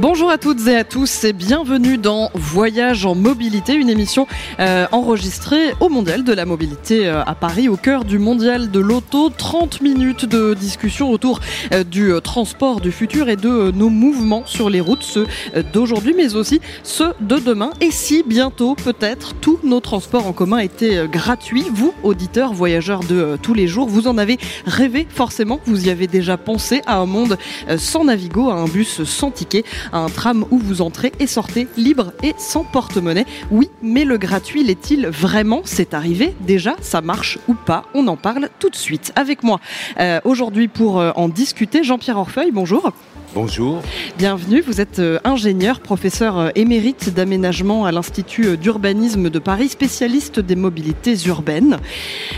[0.00, 4.28] Bonjour à toutes et à tous et bienvenue dans Voyage en mobilité, une émission
[4.60, 8.78] euh, enregistrée au Mondial de la mobilité euh, à Paris, au cœur du Mondial de
[8.78, 9.28] l'auto.
[9.28, 11.40] 30 minutes de discussion autour
[11.72, 15.26] euh, du transport du futur et de nos mouvements sur les routes, ceux
[15.72, 17.70] d'aujourd'hui mais aussi ceux de demain.
[17.80, 23.36] Et si bientôt peut-être tous nos transports en commun étaient gratuits, vous, auditeurs, voyageurs de
[23.42, 27.06] tous les jours, vous en avez rêvé forcément, vous y avez déjà pensé à un
[27.06, 27.36] monde
[27.78, 32.12] sans Navigo, à un bus sans ticket un tram où vous entrez et sortez libre
[32.22, 33.26] et sans porte-monnaie.
[33.50, 35.62] Oui, mais le gratuit l'est-il vraiment?
[35.64, 37.84] C'est arrivé déjà, ça marche ou pas?
[37.94, 39.60] On en parle tout de suite avec moi.
[40.00, 42.92] Euh, aujourd'hui pour euh, en discuter, Jean-Pierre Orfeuille, bonjour.
[43.34, 43.82] Bonjour.
[44.16, 50.56] Bienvenue, vous êtes euh, ingénieur, professeur émérite d'aménagement à l'Institut d'urbanisme de Paris, spécialiste des
[50.56, 51.78] mobilités urbaines.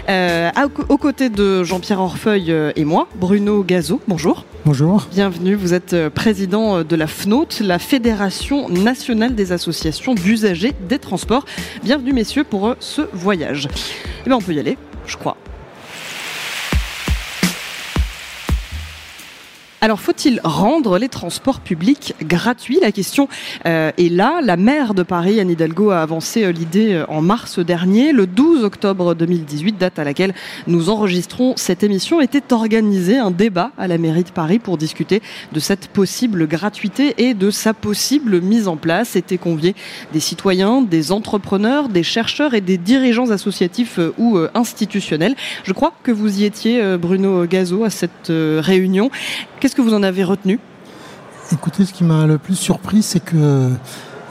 [0.08, 0.50] Euh,
[0.88, 4.44] aux côtés de Jean-Pierre Orfeuille et moi, Bruno Gazot, bonjour.
[4.66, 5.06] Bonjour.
[5.10, 10.74] Bienvenue, vous êtes euh, président euh, de la FNOT, la Fédération nationale des associations d'usagers
[10.86, 11.46] des transports.
[11.82, 13.68] Bienvenue messieurs pour euh, ce voyage.
[14.20, 15.38] Eh bien on peut y aller, je crois.
[19.82, 22.78] Alors, faut-il rendre les transports publics gratuits?
[22.82, 23.28] La question
[23.64, 24.40] euh, est là.
[24.42, 28.12] La maire de Paris, Anne Hidalgo, a avancé euh, l'idée euh, en mars dernier.
[28.12, 30.34] Le 12 octobre 2018, date à laquelle
[30.66, 35.22] nous enregistrons cette émission, était organisé un débat à la mairie de Paris pour discuter
[35.52, 39.16] de cette possible gratuité et de sa possible mise en place.
[39.16, 39.74] Étaient conviés
[40.12, 45.36] des citoyens, des entrepreneurs, des chercheurs et des dirigeants associatifs ou institutionnels.
[45.64, 49.10] Je crois que vous y étiez, Bruno Gazo, à cette réunion.
[49.70, 50.58] Qu'est-ce que vous en avez retenu?
[51.52, 53.70] Écoutez, ce qui m'a le plus surpris, c'est que euh,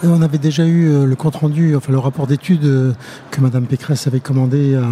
[0.03, 2.91] on avait déjà eu euh, le compte rendu, enfin le rapport d'études euh,
[3.31, 4.85] que Madame Pécresse avait commandé à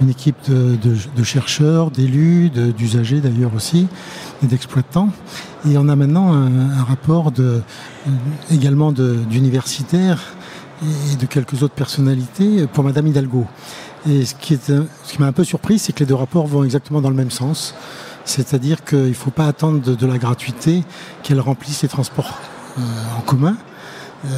[0.00, 3.86] une équipe de, chercheurs, d'élus, d'usagers d'ailleurs aussi,
[4.42, 5.10] et d'exploitants.
[5.68, 7.30] Et on a maintenant un, rapport
[8.50, 10.22] également d'universitaires
[11.12, 13.46] et de quelques autres personnalités pour Madame Hidalgo.
[14.08, 14.58] Et ce qui
[15.18, 17.74] m'a un peu surpris, c'est que les deux rapports vont exactement dans le même sens.
[18.24, 20.84] C'est-à-dire qu'il ne faut pas attendre de, la gratuité
[21.22, 22.38] qu'elle remplisse les transports
[22.78, 22.82] euh,
[23.18, 23.56] en commun.
[24.24, 24.28] Euh,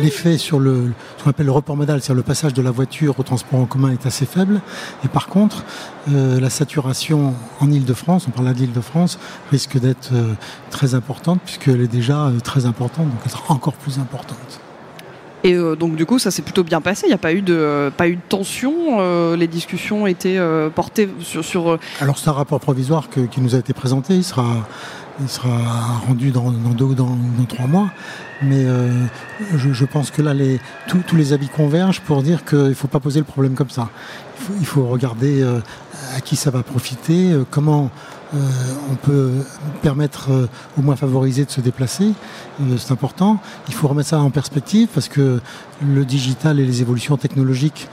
[0.00, 3.20] l'effet sur le, ce qu'on appelle le report modal, c'est-à-dire le passage de la voiture
[3.20, 4.62] au transport en commun est assez faible.
[5.04, 5.64] Et par contre,
[6.10, 9.18] euh, la saturation en Ile-de-France, on parle là d'Ile-de-France,
[9.50, 10.12] risque d'être
[10.70, 14.63] très importante puisqu'elle est déjà très importante, donc elle sera encore plus importante.
[15.44, 17.02] Et euh, donc du coup, ça s'est plutôt bien passé.
[17.04, 18.72] Il n'y a pas eu de, pas eu de tension.
[18.98, 21.78] Euh, les discussions étaient euh, portées sur.
[22.00, 24.14] Alors c'est un rapport provisoire qui nous a été présenté.
[24.14, 24.66] Il sera,
[25.20, 25.50] il sera
[26.08, 27.16] rendu dans, deux ou dans,
[27.46, 27.90] trois mois.
[28.42, 28.64] Mais
[29.54, 33.00] je, pense que là, les, tous les avis convergent pour dire qu'il ne faut pas
[33.00, 33.90] poser le problème comme ça.
[34.60, 35.44] Il faut, regarder
[36.16, 38.23] à qui ça va profiter, comment euh,
[38.90, 39.30] on peut
[39.82, 40.46] permettre euh,
[40.78, 42.12] au moins favorisé de se déplacer,
[42.60, 43.38] euh, c'est important.
[43.68, 45.40] Il faut remettre ça en perspective parce que
[45.82, 47.88] le digital et les évolutions technologiques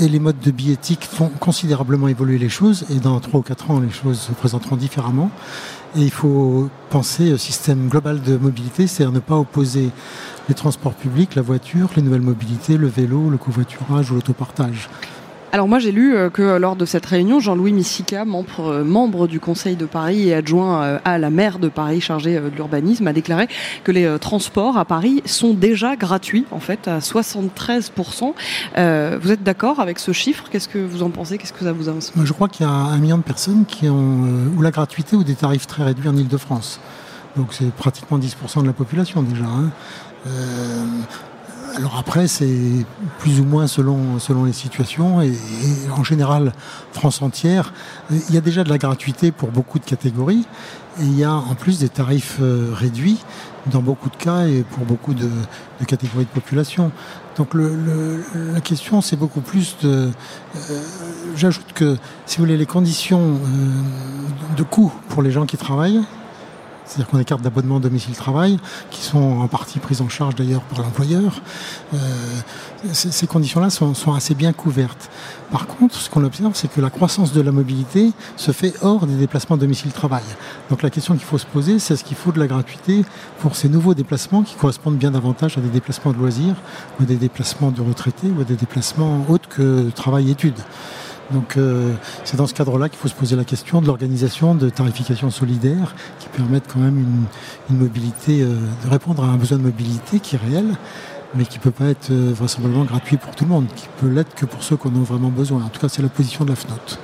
[0.00, 3.70] et les modes de billettique font considérablement évoluer les choses et dans 3 ou 4
[3.70, 5.30] ans les choses se présenteront différemment
[5.96, 9.90] et il faut penser au système global de mobilité, c'est-à-dire ne pas opposer
[10.48, 14.88] les transports publics, la voiture, les nouvelles mobilités, le vélo, le covoiturage ou l'autopartage.
[15.54, 19.28] Alors moi j'ai lu euh, que lors de cette réunion, Jean-Louis Missica, membre, euh, membre,
[19.28, 23.06] du Conseil de Paris et adjoint euh, à la maire de Paris chargé de l'urbanisme,
[23.06, 23.48] a déclaré
[23.84, 28.32] que les transports à Paris sont déjà gratuits, en fait, à 73%.
[29.20, 30.44] vous êtes d'accord avec ce chiffre?
[30.50, 31.36] Qu'est-ce que vous en pensez?
[31.36, 33.90] Qu'est-ce que ça vous inspire Je crois qu'il y a un million de personnes qui
[33.90, 34.24] ont
[34.56, 36.80] ou la gratuité ou des tarifs très réduits en Ile-de-France.
[37.36, 39.44] Donc c'est pratiquement 10% de la population déjà.
[39.44, 39.70] Hein.
[41.74, 42.84] Alors après, c'est
[43.18, 45.32] plus ou moins selon, selon les situations et,
[45.96, 46.52] en général,
[46.92, 47.72] France entière,
[48.10, 50.46] il y a déjà de la gratuité pour beaucoup de catégories
[51.00, 53.18] et il y a en plus des tarifs euh, réduits
[53.66, 55.28] dans beaucoup de cas et pour beaucoup de,
[55.86, 56.92] catégories de population.
[57.36, 60.10] Donc la question, c'est beaucoup plus de...
[60.70, 60.82] Euh,
[61.36, 61.96] j'ajoute que,
[62.26, 66.02] si vous voulez, les conditions euh, de coût pour les gens qui travaillent,
[66.84, 68.58] c'est-à-dire qu'on a des cartes d'abonnement domicile-travail
[68.90, 71.40] qui sont en partie prises en charge d'ailleurs par l'employeur.
[71.94, 71.98] Euh,
[72.92, 75.08] ces, conditions-là sont, assez bien couvertes.
[75.52, 79.06] Par contre, ce qu'on observe, c'est que la croissance de la mobilité se fait hors
[79.06, 80.24] des déplacements domicile-travail.
[80.70, 83.04] Donc la question qu'il faut se poser, c'est est-ce qu'il faut de la gratuité
[83.38, 86.56] pour ces nouveaux déplacements qui correspondent bien davantage à des déplacements de loisirs
[86.98, 90.58] ou à des déplacements de retraités ou à des déplacements autres que travail-études.
[91.32, 91.94] Donc euh,
[92.24, 95.94] c'est dans ce cadre-là qu'il faut se poser la question de l'organisation de tarification solidaire
[96.18, 96.98] qui permettent quand même
[97.70, 100.76] une, mobilité, euh, de répondre à un besoin de mobilité qui est réel.
[101.34, 104.34] mais qui ne peut pas être vraisemblablement gratuit pour tout le monde, qui peut l'être
[104.34, 105.62] que pour ceux qui en ont vraiment besoin.
[105.64, 106.98] En tout cas, c'est la position de la FNOT.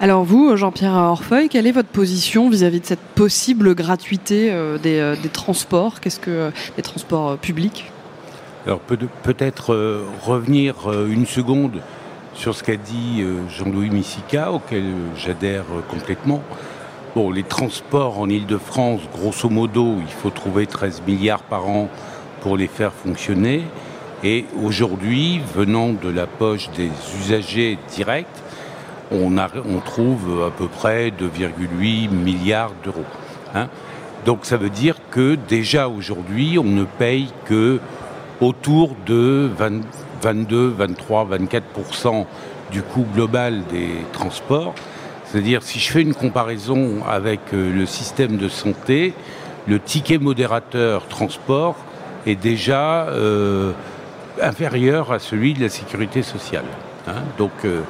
[0.00, 4.50] Alors vous, Jean-Pierre Orfeuille, quelle est votre position vis-à-vis de cette possible gratuité
[4.82, 6.00] des, transports?
[6.00, 7.92] Qu'est-ce que des transports publics?
[8.66, 9.76] Alors peut-être
[10.24, 11.82] revenir une seconde
[12.34, 14.84] sur ce qu'a dit Jean-Louis Missica, auquel
[15.16, 16.42] j'adhère complètement.
[17.14, 21.90] Bon, les transports en Ile-de-France, grosso modo, il faut trouver 13 milliards par an
[22.40, 23.64] pour les faire fonctionner.
[24.24, 26.90] Et aujourd'hui, venant de la poche des
[27.20, 28.26] usagers directs,
[29.10, 33.04] on, trouve à peu près 2,8 milliards d'euros.
[33.54, 33.68] Hein.
[34.24, 37.80] Donc ça veut dire que déjà aujourd'hui, on ne paye que
[38.40, 39.50] autour de
[40.22, 42.26] 22, 23, 24%
[42.70, 44.74] du coût global des transports.
[45.26, 49.14] C'est-à-dire, si je fais une comparaison avec euh, le système de santé,
[49.66, 51.76] le ticket modérateur transport
[52.26, 53.72] est déjà euh,
[54.40, 56.64] inférieur à celui de la sécurité sociale.
[57.08, 57.22] Hein.
[57.38, 57.80] Donc, euh,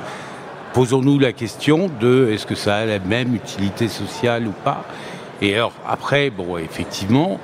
[0.72, 4.84] posons-nous la question de est-ce que ça a la même utilité sociale ou pas
[5.40, 7.40] Et alors, après, bon, effectivement,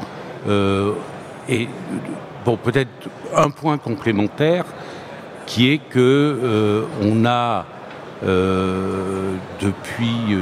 [1.49, 1.69] et
[2.48, 4.64] bon, peut-être un point complémentaire
[5.44, 7.66] qui est que on a
[8.24, 10.38] euh, depuis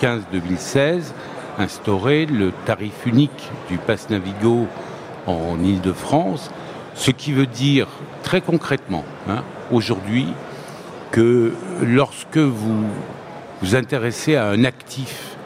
[0.00, 1.12] 2015-2016
[1.58, 4.68] instauré le tarif unique du pass Navigo
[5.26, 6.52] en Ile-de-France,
[6.94, 7.88] ce qui veut dire
[8.22, 9.42] très concrètement hein,
[9.72, 10.28] aujourd'hui
[11.10, 12.84] que lorsque vous
[13.62, 15.36] vous intéressez à un actif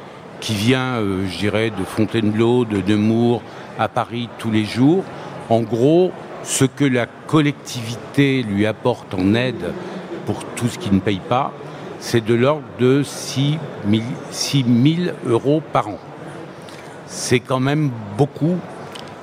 [0.40, 3.40] qui vient, euh, je dirais, de Fontainebleau, de Nemours,
[3.78, 5.04] à Paris tous les jours,
[5.52, 6.12] en gros,
[6.44, 9.72] ce que la collectivité lui apporte en aide
[10.24, 11.52] pour tout ce qui ne paye pas,
[12.00, 15.98] c'est de l'ordre de 6 000, euros par an.
[17.06, 18.56] C'est quand même beaucoup.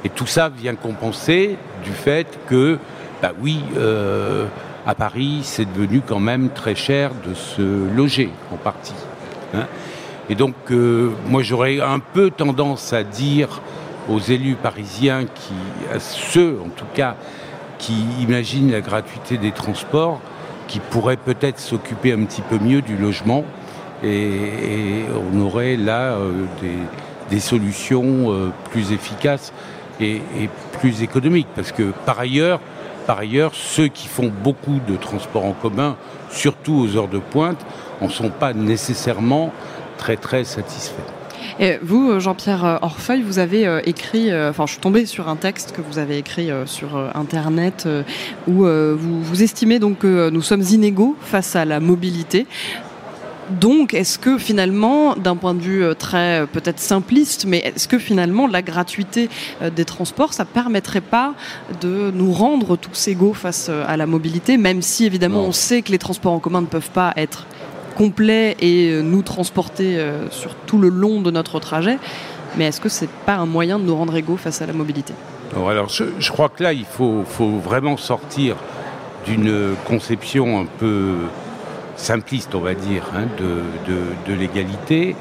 [0.06, 2.78] Et tout ça vient compenser du fait que,
[3.24, 4.46] bah oui, euh,
[4.86, 7.64] à Paris, c'est devenu quand même très cher de se
[7.96, 8.94] loger, en partie.
[9.56, 9.66] Hein.
[10.30, 13.62] et donc, euh, moi, j'aurais un peu tendance à dire
[14.10, 15.54] aux élus parisiens, qui,
[15.94, 17.16] à ceux en tout cas,
[17.78, 20.20] qui imaginent la gratuité des transports,
[20.68, 23.44] qui pourrait peut-être s'occuper un petit peu mieux du logement
[24.04, 26.46] et, on aurait là euh,
[27.30, 29.52] des, solutions euh, plus efficaces
[30.00, 30.22] et,
[30.80, 32.60] plus économiques parce que par ailleurs,
[33.08, 35.98] par ailleurs, ceux qui font beaucoup de transports en commun,
[36.30, 37.60] surtout aux heures de pointe,
[38.02, 39.52] en sont pas nécessairement
[39.98, 41.19] très très satisfaits.
[41.60, 45.36] Et vous, Jean-Pierre Orfeuille, vous avez euh, écrit, euh, enfin je suis tombée sur un
[45.36, 47.88] texte que vous avez écrit euh, sur Internet
[48.48, 52.46] où vous, vous estimez donc que nous sommes inégaux face à la mobilité.
[53.50, 58.46] Donc, est-ce que finalement, d'un point de vue très peut-être simpliste, mais est-ce que finalement
[58.46, 59.28] la gratuité
[59.76, 61.34] des transports, ça permettrait pas
[61.82, 65.92] de nous rendre tous égaux face à la mobilité, même si évidemment on sait que
[65.92, 67.48] les transports en commun ne peuvent pas être
[68.00, 71.98] complet et euh, nous transporter euh, sur tout le long de notre trajet.
[72.58, 75.14] Mais est-ce que c'est pas un moyen de nous rendre égaux face à la mobilité?
[75.54, 78.56] Je, crois que là, il faut, vraiment sortir
[79.26, 81.16] d'une conception un peu
[81.98, 85.16] simpliste, on va dire, hein, de, l'égalité.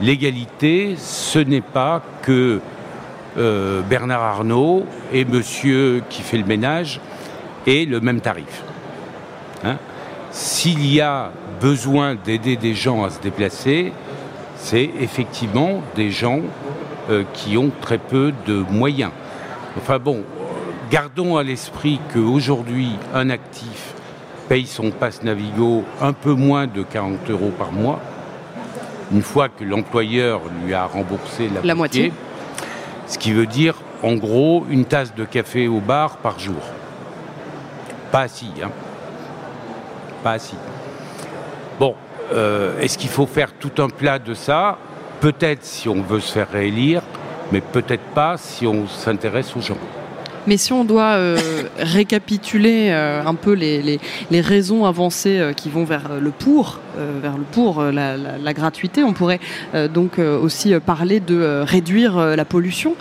[0.00, 2.60] L'égalité, ce n'est pas que
[3.38, 7.00] euh, Bernard Arnault et monsieur qui fait le ménage
[7.66, 8.62] aient le même tarif.
[9.64, 9.76] Hein.
[10.32, 13.92] S'il y a besoin d'aider des gens à se déplacer,
[14.56, 16.40] c'est effectivement des gens
[17.10, 19.10] euh, qui ont très peu de moyens.
[19.76, 20.22] Enfin bon,
[20.90, 23.94] gardons à l'esprit qu'aujourd'hui, un actif
[24.48, 28.00] paye son passe Navigo un peu moins de 40 euros par mois,
[29.12, 32.12] une fois que l'employeur lui a remboursé la, moitié,
[33.06, 36.62] ce qui veut dire en gros une tasse de café au bar par jour.
[38.12, 38.70] Pas assis, hein.
[40.22, 40.56] Pas assis.
[41.78, 41.94] Bon,
[42.32, 44.78] euh, est-ce qu'il faut faire tout un plat de ça?
[45.20, 47.02] Peut-être si on veut se faire réélire,
[47.52, 49.78] mais peut-être pas si on s'intéresse aux gens.
[50.46, 51.38] Mais si on doit euh,
[51.78, 53.98] récapituler euh, un peu les,
[54.30, 59.40] raisons avancées qui vont vers le pour, vers le pour la, gratuité, on pourrait
[59.92, 62.94] donc aussi parler de réduire la pollution,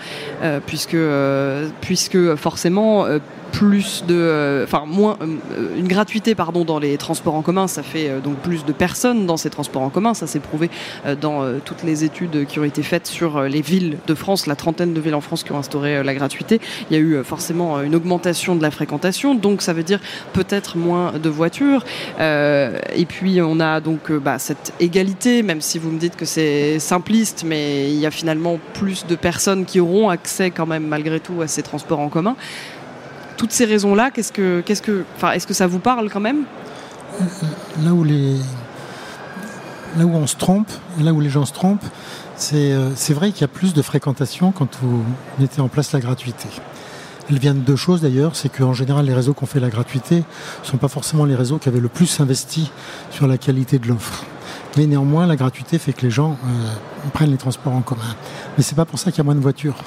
[0.65, 0.97] puisque,
[1.81, 3.05] puisque forcément
[3.51, 7.83] plus de, euh, enfin moins, euh, une gratuité pardon dans les transports en commun, ça
[7.83, 10.13] fait euh, donc plus de personnes dans ces transports en commun.
[10.13, 10.69] Ça s'est prouvé
[11.21, 14.93] dans toutes les études qui ont été faites sur les villes de France, la trentaine
[14.93, 16.59] de villes en France qui ont instauré la gratuité.
[16.89, 19.99] Il y a eu forcément une augmentation de la fréquentation, donc ça veut dire
[20.33, 21.85] peut-être moins de voitures.
[22.19, 26.79] et puis on a donc bah, cette égalité, même si vous me dites que c'est
[26.79, 31.19] simpliste, mais il y a finalement plus de personnes qui auront accès quand même malgré
[31.19, 32.35] tout à ces transports en commun.
[33.39, 34.31] Toutes ces raisons-là, est-ce
[35.47, 36.43] que ça vous parle quand même?
[39.97, 40.69] Là où on se trompe,
[40.99, 41.85] là où les gens se trompent,
[42.35, 45.03] c'est, c'est vrai qu'il y a plus de fréquentation quand vous
[45.39, 46.49] mettez en place la gratuité.
[47.29, 49.69] Elle vient de deux choses d'ailleurs, c'est qu'en général les réseaux qui ont fait la
[49.69, 52.71] gratuité ne sont pas forcément les réseaux qui avaient le plus investi
[53.09, 54.25] sur la qualité de l'offre.
[54.75, 58.15] Mais néanmoins, la gratuité fait que les gens euh, prennent les transports en commun.
[58.57, 59.77] Mais c'est pas pour ça qu'il y a moins de voitures.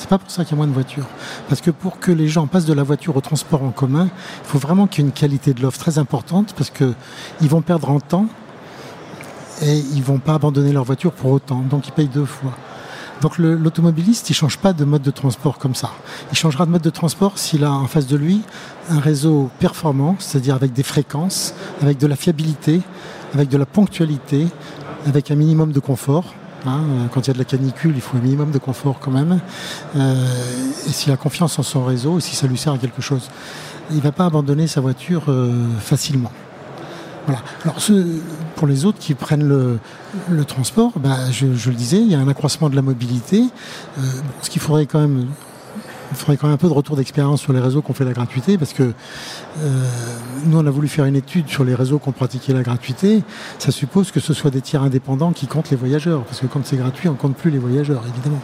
[0.00, 1.04] C'est pas pour ça qu'il y a moins de voitures.
[1.50, 4.48] Parce que pour que les gens passent de la voiture au transport en commun, il
[4.48, 6.94] faut vraiment qu'il y ait une qualité de l'offre très importante parce qu'ils
[7.50, 8.24] vont perdre en temps
[9.60, 11.60] et ils vont pas abandonner leur voiture pour autant.
[11.60, 12.52] Donc ils payent deux fois.
[13.20, 15.90] Donc l'automobiliste, il change pas de mode de transport comme ça.
[16.32, 18.40] Il changera de mode de transport s'il a en face de lui
[18.88, 21.52] un réseau performant, c'est-à-dire avec des fréquences,
[21.82, 22.80] avec de la fiabilité,
[23.34, 24.48] avec de la ponctualité,
[25.04, 26.24] avec un minimum de confort.
[26.66, 27.08] Hein.
[27.12, 29.40] quand il y a de la canicule, il faut un minimum de confort quand même.
[29.96, 30.26] Euh,
[30.86, 33.28] et s'il a confiance en son réseau, et si ça lui sert à quelque chose,
[33.90, 36.32] il ne va pas abandonner sa voiture euh, facilement.
[37.26, 37.42] Voilà.
[37.64, 37.76] Alors
[38.56, 42.28] pour les autres qui prennent le, transport, bah, je, le disais, il y a un
[42.28, 43.44] accroissement de la mobilité.
[43.98, 44.02] Euh,
[44.42, 45.26] ce qu'il faudrait quand même
[46.10, 48.04] il faudrait quand même un peu de retour d'expérience sur les réseaux qui ont fait
[48.04, 49.84] la gratuité, parce que euh,
[50.46, 53.22] nous, on a voulu faire une étude sur les réseaux qui ont pratiqué la gratuité.
[53.58, 56.60] Ça suppose que ce soit des tiers indépendants qui comptent les voyageurs, parce que quand
[56.64, 58.40] c'est gratuit, on ne compte plus les voyageurs, évidemment.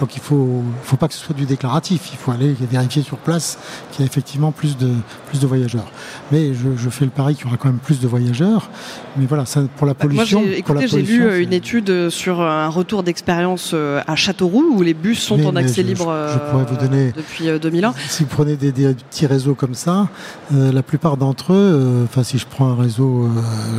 [0.00, 3.02] Donc il ne faut, faut pas que ce soit du déclaratif, il faut aller vérifier
[3.02, 3.58] sur place
[3.92, 4.90] qu'il y a effectivement plus de,
[5.28, 5.90] plus de voyageurs.
[6.32, 8.70] Mais je, fais le pari qu'il y aura quand même plus de voyageurs.
[9.16, 10.40] Mais voilà, ça, pour la bah, pollution.
[10.40, 14.82] Moi, écoutez, j'ai lu euh, une étude sur un retour d'expérience euh, à Châteauroux où
[14.82, 16.14] les bus sont en accès libre.
[16.32, 17.94] Je, pourrais vous Depuis 2001.
[18.08, 20.08] Si vous prenez des, petits réseaux comme ça,
[20.54, 23.28] euh, la plupart d'entre eux, enfin, si je prends un réseau,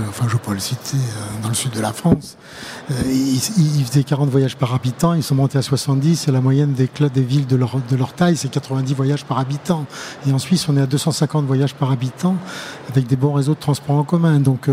[0.10, 0.98] enfin, je peux le citer,
[1.42, 2.38] dans le sud de la France,
[3.06, 6.74] ils, ils, faisaient 40 voyages par habitant, ils sont montés à 70, et la moyenne
[6.74, 9.86] des, des villes de leur, de leur taille, c'est 90 voyages par habitant.
[10.28, 12.36] Et en Suisse, on est à 250 voyages par habitant,
[12.90, 14.40] avec des bons réseaux de transport en commun.
[14.40, 14.70] Donc,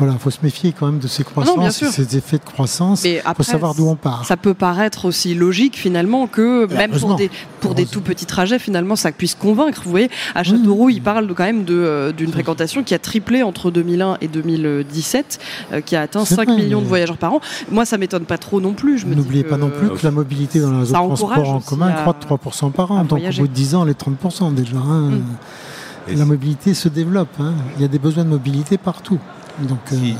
[0.00, 3.04] voilà, il faut se méfier quand même de ces croissances, ces effets de croissance.
[3.04, 4.24] Il faut savoir d'où on part.
[4.24, 7.30] Ça peut paraître aussi logique finalement que même pour des,
[7.60, 9.82] pour des tout petits trajets, finalement, ça puisse convaincre.
[9.84, 13.70] Vous voyez, à Châteauroux, il parle quand même euh, d'une fréquentation qui a triplé entre
[13.70, 15.38] 2001 et 2017,
[15.72, 17.40] euh, qui a atteint 5 millions de voyageurs par an.
[17.70, 19.04] Moi, ça m'étonne pas trop non plus.
[19.04, 22.16] N'oubliez pas non plus que la mobilité dans les réseau de transport en commun croît
[22.18, 23.04] de 3% par an.
[23.04, 24.78] Donc au bout de 10 ans, les 30% déjà.
[24.78, 25.10] Hein.
[25.10, 26.16] Mm.
[26.16, 27.28] La mobilité se développe.
[27.38, 27.52] Hein.
[27.76, 29.18] Il y a des besoins de mobilité partout.
[29.58, 30.16] Donc, si,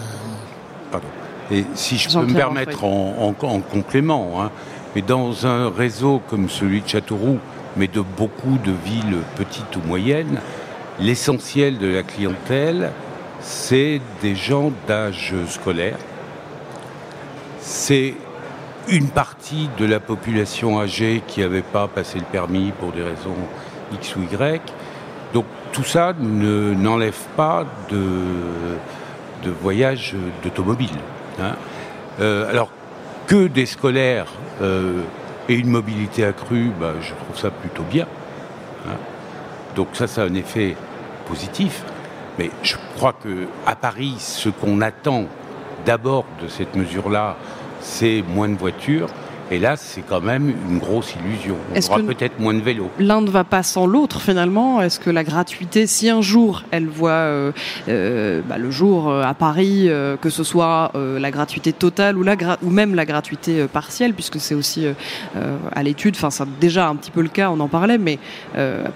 [0.95, 0.99] euh,
[1.51, 4.51] Et si je peux me permettre en, complément, hein,
[4.95, 7.39] mais dans un réseau comme celui de Châteauroux,
[7.77, 10.41] mais de beaucoup de villes petites ou moyennes,
[10.99, 12.91] l'essentiel de la clientèle,
[13.41, 15.97] c'est des gens d'âge scolaire.
[17.61, 18.15] C'est
[18.89, 23.37] une partie de la population âgée qui n'avait pas passé le permis pour des raisons
[23.93, 24.61] X ou Y.
[25.33, 27.99] Donc tout ça n'enlève pas de,
[29.43, 30.99] de voyage d'automobile.
[31.41, 31.57] Hein.
[32.21, 32.71] Euh, alors
[33.27, 34.27] que des scolaires
[34.61, 35.03] euh,
[35.49, 38.07] et une mobilité accrue, bah, je trouve ça plutôt bien.
[38.87, 38.97] Hein.
[39.77, 40.77] Donc ça, ça a un effet
[41.27, 41.85] positif.
[42.39, 45.25] Mais je crois que à Paris, ce qu'on attend
[45.85, 47.37] d'abord de cette mesure-là,
[47.81, 49.09] c'est moins de voitures.
[49.53, 51.57] Et là, c'est quand même une grosse illusion.
[51.75, 52.89] On aura peut-être moins de vélos.
[53.01, 54.81] L'un ne va pas sans l'autre, finalement?
[54.81, 57.53] Est-ce que la gratuité, si un jour elle voit euh,
[57.89, 59.89] euh, bah, le jour euh, à Paris,
[60.21, 64.55] que ce soit la gratuité totale ou, la ou même la gratuité partielle, puisque c'est
[64.55, 64.87] aussi
[65.35, 68.19] à l'étude, enfin, c'est déjà un petit peu le cas, on en parlait, mais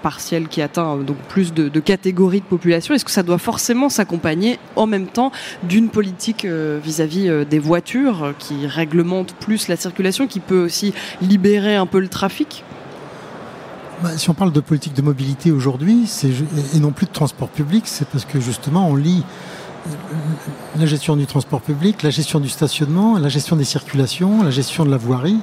[0.01, 3.89] partielle qui atteint donc plus de, de catégories de population, est-ce que ça doit forcément
[3.89, 5.31] s'accompagner en même temps
[5.63, 11.85] d'une politique vis-à-vis des voitures qui réglemente plus la circulation, qui peut aussi libérer un
[11.85, 12.63] peu le trafic
[14.03, 16.09] bah, si on parle de politique de mobilité aujourd'hui,
[16.73, 19.23] et non plus de transport public, c'est parce que justement on lit
[19.87, 19.91] euh,
[20.77, 24.85] la gestion du transport public, la gestion du stationnement, la gestion des circulations, la gestion
[24.85, 25.39] de la voirie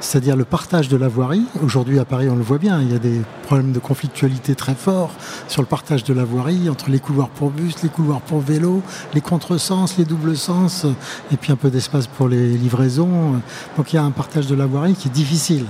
[0.00, 1.44] c'est-à-dire le partage de la voirie.
[1.62, 4.74] Aujourd'hui à Paris, on le voit bien, il y a des problèmes de conflictualité très
[4.74, 5.12] forts
[5.48, 8.82] sur le partage de la voirie entre les couloirs pour bus, les couloirs pour vélo,
[9.14, 10.86] les contresens, les doubles sens,
[11.32, 13.40] et puis un peu d'espace pour les livraisons.
[13.76, 15.66] Donc il y a un partage de la voirie qui est difficile.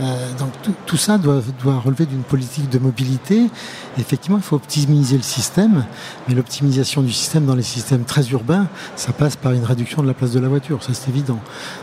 [0.00, 0.50] Euh, donc
[0.86, 3.48] tout, ça doit, doit relever d'une politique de mobilité.
[3.98, 5.84] effectivement, il faut optimiser le système,
[6.28, 10.06] mais l'optimisation du système dans les systèmes très urbains, ça passe par une réduction de
[10.06, 11.40] la place de la voiture, ça c'est évident.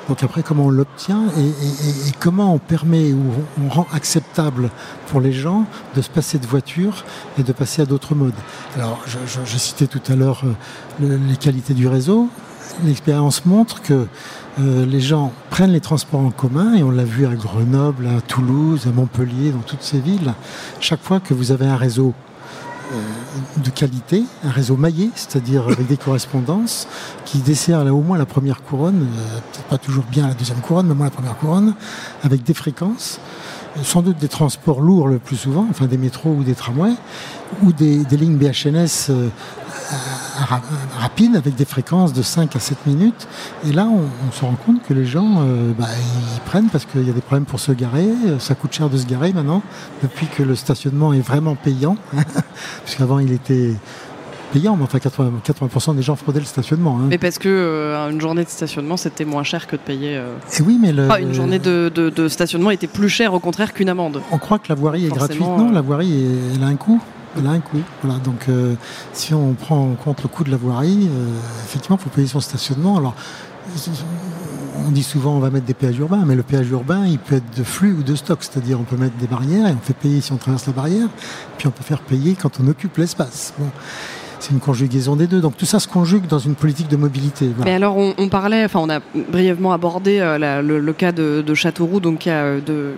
[0.07, 3.31] Donc après, comment on l'obtient et, comment on permet ou
[3.63, 4.69] on rend acceptable
[5.07, 7.03] pour les gens de se passer de voiture
[7.37, 8.33] et de passer à d'autres modes?
[8.75, 10.43] Alors, je, citais tout à l'heure
[11.01, 12.29] euh, les qualités du réseau.
[12.83, 14.07] L'expérience montre que
[14.57, 18.21] euh, les gens prennent les transports en commun, et on l'a vu à Grenoble, à
[18.21, 20.33] Toulouse, à Montpellier, dans toutes ces villes.
[20.79, 22.13] Chaque fois que vous avez un réseau
[22.93, 22.95] euh,
[23.61, 26.87] de qualité, un réseau maillé, c'est-à-dire avec des correspondances,
[27.25, 30.59] qui dessert là au moins la première couronne, euh, peut-être pas toujours bien la deuxième
[30.59, 31.73] couronne, mais au moins la première couronne,
[32.23, 33.19] avec des fréquences,
[33.83, 36.95] sans doute des transports lourds le plus souvent, enfin des métros ou des tramways,
[37.61, 39.11] ou des, lignes BHNS
[40.35, 40.55] euh,
[40.99, 43.27] rapides avec des fréquences de 5 à 7 minutes.
[43.67, 45.87] Et là, on, se rend compte que les gens, euh, bah,
[46.35, 48.07] ils prennent parce qu'il y a des problèmes pour se garer.
[48.39, 49.61] Ça coûte cher de se garer maintenant,
[50.03, 51.97] depuis que le stationnement est vraiment payant,
[52.83, 53.75] puisqu'avant il était
[54.55, 56.97] payant, mais enfin 80%, des gens fraudaient le stationnement.
[56.97, 57.07] Hein.
[57.09, 60.15] Mais parce que euh, une journée de stationnement c'était moins cher que de payer.
[60.15, 64.21] Euh, Et oui, mais une journée de, stationnement était plus cher au contraire qu'une amende.
[64.31, 65.41] On croit que la voirie est gratuite.
[65.41, 66.25] Non, la voirie
[66.55, 67.01] elle a un coût.
[67.37, 67.81] Elle a un coût.
[68.03, 68.75] Voilà, donc euh,
[69.13, 71.09] si on prend en compte le coût de la voirie,
[71.65, 72.97] effectivement, il faut payer son stationnement.
[72.97, 73.15] Alors,
[74.85, 77.35] on dit souvent on va mettre des péages urbains, mais le péage urbain, il peut
[77.35, 79.93] être de flux ou de stock, c'est-à-dire on peut mettre des barrières et on fait
[79.93, 81.07] payer si on traverse la barrière,
[81.57, 83.53] puis on peut faire payer quand on occupe l'espace.
[83.57, 83.69] Bon
[84.45, 85.41] c'est une conjugaison des deux.
[85.41, 87.49] Donc tout ça se conjugue dans une politique de mobilité.
[87.63, 88.99] Mais alors on, parlait, enfin on a
[89.31, 92.55] brièvement abordé euh, le, cas de, Châteauroux, donc qui a,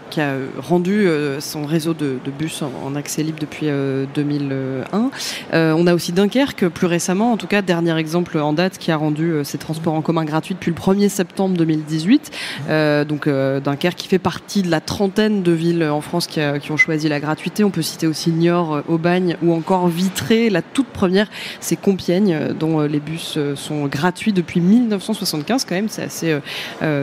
[0.09, 3.67] qui a rendu euh, son réseau de, bus en, accès libre depuis
[4.13, 5.09] 2001.
[5.53, 8.91] Euh, on a aussi Dunkerque plus récemment, en tout cas dernier exemple en date, qui
[8.91, 12.31] a rendu ses transports en commun gratuits depuis le 1er septembre 2018.
[13.07, 16.77] donc Dunkerque qui fait partie de la trentaine de villes en France qui, qui ont
[16.77, 17.63] choisi la gratuité.
[17.63, 22.53] On peut citer aussi Niort, Aubagne ou encore Vitré, la toute première c'est Compiègne, euh,
[22.53, 26.39] dont euh, les bus euh, sont gratuits depuis 1975 quand même, c'est assez,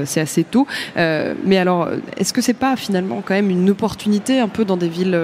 [0.05, 0.67] c'est assez tôt.
[0.97, 4.89] mais alors, est-ce que c'est pas finalement quand même une opportunité un peu dans des
[4.89, 5.19] villes,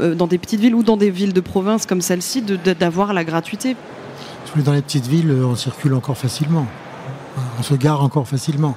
[0.00, 3.76] dans des petites villes ou dans des villes de province comme celle-ci, d'avoir la gratuité?
[4.56, 6.66] Dans les petites villes, on circule encore facilement.
[7.58, 8.76] On se gare encore facilement.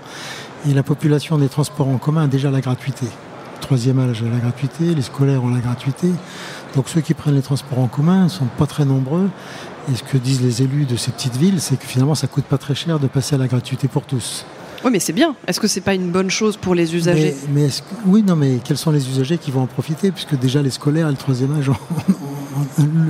[0.69, 3.07] Et la population des transports en commun a déjà la gratuité.
[3.61, 6.07] troisième âge a la gratuité, les scolaires ont la gratuité.
[6.75, 9.30] Donc ceux qui prennent les transports en commun ne sont pas très nombreux
[9.92, 12.46] et ce que disent les élus de ces petites villes, c'est que finalement, ça coûte
[12.46, 14.46] pas très cher de passer à la gratuité pour tous.
[14.84, 15.36] Oui, mais c'est bien.
[15.48, 17.36] Est-ce que c'est pas une bonne chose pour les usagers?
[17.53, 17.68] Mais,
[18.05, 20.12] Oui, non, mais quels sont les usagers qui vont en profiter?
[20.12, 21.70] Puisque déjà les scolaires et le troisième âge,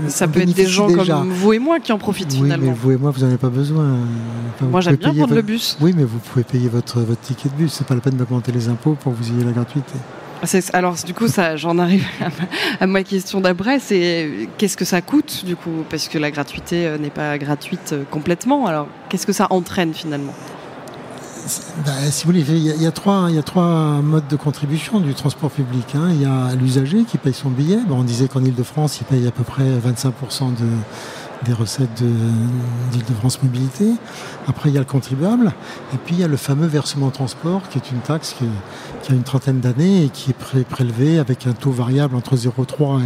[0.07, 2.71] ça peut être des gens comme vous et moi qui en profitent oui, finalement.
[2.71, 3.99] Mais vous et moi, vous n'en avez pas besoin.
[4.61, 5.77] moi, j'aime bien prendre le bus.
[5.79, 7.73] Oui, mais vous pouvez payer votre, votre ticket de bus.
[7.73, 9.93] C'est pas la peine d'augmenter les impôts pour que vous ayez la gratuité.
[10.73, 12.05] Alors du coup, ça, j'en arrive
[12.79, 15.85] à ma, question d'après, c'est qu'est-ce que ça coûte du coup?
[15.89, 18.65] Parce que la gratuité euh, n'est pas gratuite euh, complètement.
[18.65, 20.33] Alors qu'est-ce que ça entraîne finalement?
[21.85, 23.29] Bah, si vous voulez, il y, a, trois,
[24.01, 25.95] modes de contribution du transport public.
[25.95, 26.09] Hein.
[26.11, 27.79] Il y a l'usager qui paye son billet.
[27.89, 30.67] on disait qu'en Ile-de-France, il paye à peu près 25% de,
[31.43, 32.03] des recettes
[32.91, 33.85] d'Île-de-France Mobilité.
[34.47, 35.53] Après, il y a le contribuable.
[35.93, 38.45] Et puis, il y a le fameux versement transport, qui est une taxe qui,
[39.11, 43.01] a une trentaine d'années et qui est prélevé avec un taux variable entre 0,3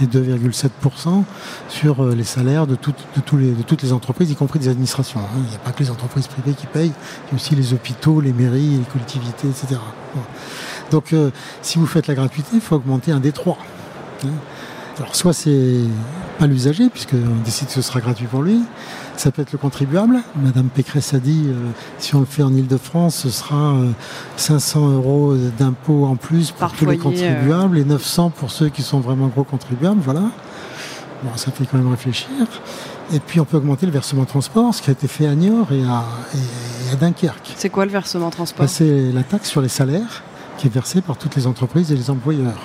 [0.00, 1.24] et, 2,7%
[1.68, 5.20] sur euh, les salaires de, de, toutes les entreprises, y compris des administrations.
[5.20, 5.40] Hein.
[5.44, 6.92] Il n'y a pas que les entreprises privées qui payent,
[7.26, 9.80] il y a aussi les hôpitaux, les mairies, les collectivités, etc.
[10.90, 11.30] Donc, euh,
[11.62, 13.58] si vous faites la gratuité, il faut augmenter un des trois.
[14.24, 14.28] Hein.
[14.98, 15.78] Alors soit c'est
[16.38, 18.60] pas l'usager, puisqu'on décide que ce sera gratuit pour lui.
[19.16, 20.20] Ça peut être le contribuable.
[20.36, 21.54] Madame Pécresse a dit, euh,
[21.98, 23.74] si on le fait en Ile-de-France, ce sera
[24.36, 28.82] 500 euh, euros d'impôts en plus pour tous les contribuables et 900 pour ceux qui
[28.82, 30.00] sont vraiment gros contribuables.
[30.02, 30.22] Voilà.
[31.22, 32.28] Bon, ça fait quand même réfléchir.
[33.12, 35.70] Et puis on peut augmenter le versement transport, ce qui a été fait à Niort
[35.72, 36.04] et à,
[37.00, 37.54] Dunkerque.
[37.56, 38.68] C'est quoi le versement transport?
[38.68, 40.22] C'est la taxe sur les salaires
[40.58, 42.58] qui est versée par toutes les entreprises et les employeurs.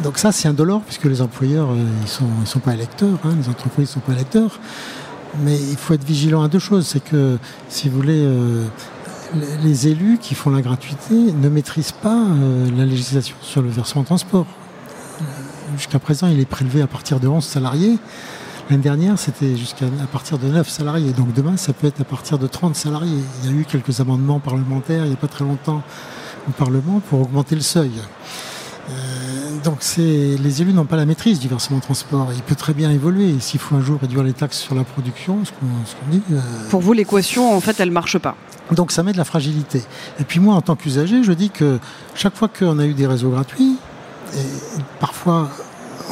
[0.00, 3.18] Donc ça, c'est indolore, puisque les employeurs, euh, ils ne sont, ils sont pas électeurs,
[3.24, 4.58] hein, les entreprises ne sont pas électeurs.
[5.40, 6.86] Mais il faut être vigilant à deux choses.
[6.86, 8.64] C'est que, si vous voulez, euh,
[9.62, 14.04] les élus qui font la gratuité ne maîtrisent pas euh, la législation sur le versement
[14.04, 14.46] transport.
[15.76, 17.98] Jusqu'à présent, il est prélevé à partir de 11 salariés.
[18.68, 21.12] L'année dernière, c'était jusqu'à à partir de 9 salariés.
[21.12, 23.22] Donc demain, ça peut être à partir de 30 salariés.
[23.42, 25.82] Il y a eu quelques amendements parlementaires il n'y a pas très longtemps
[26.48, 27.92] au Parlement pour augmenter le seuil.
[29.64, 32.28] Donc les élus n'ont pas la maîtrise du versement transport.
[32.34, 33.34] Il peut très bien évoluer.
[33.40, 36.22] S'il faut un jour réduire les taxes sur la production, ce qu'on dit.
[36.32, 38.36] Euh, Pour vous, l'équation, en fait, elle marche pas.
[38.70, 39.82] Donc ça met de la fragilité.
[40.20, 41.78] Et puis moi, en tant qu'usager, je dis que
[42.14, 43.76] chaque fois qu'on a eu des réseaux gratuits,
[44.34, 45.50] et parfois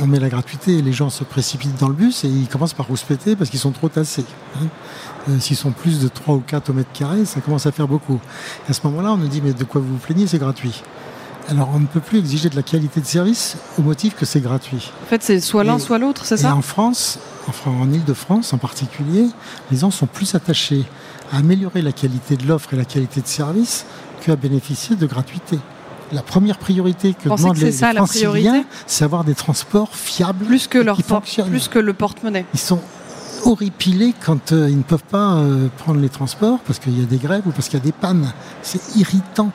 [0.00, 2.74] on met la gratuité et les gens se précipitent dans le bus et ils commencent
[2.74, 4.24] par rouspéter parce qu'ils sont trop tassés.
[4.56, 4.66] Hein.
[5.28, 7.88] Euh, s'ils sont plus de 3 ou 4 au mètre carré, ça commence à faire
[7.88, 8.18] beaucoup.
[8.66, 10.82] Et à ce moment-là, on nous dit mais de quoi vous vous plaignez, c'est gratuit.
[11.48, 14.40] Alors on ne peut plus exiger de la qualité de service au motif que c'est
[14.40, 14.92] gratuit.
[15.02, 16.54] En fait, c'est soit l'un, soit l'autre, c'est ça?
[16.54, 19.26] En France, enfin en Ile-de-France en particulier,
[19.70, 20.84] les gens sont plus attachés
[21.32, 23.84] à améliorer la qualité de l'offre et la qualité de service
[24.20, 25.58] qu'à bénéficier de gratuité.
[26.12, 30.78] La première priorité que demandent les, ça, franciliens, c'est avoir des transports fiables plus que
[30.78, 32.44] leur plus que le porte-monnaie.
[32.52, 32.80] Ils sont
[33.44, 37.06] horripilés quand euh, ils ne peuvent pas euh, prendre les transports parce qu'il y a
[37.06, 38.32] des grèves ou parce qu'il y a des pannes.
[38.62, 39.50] C'est irritant.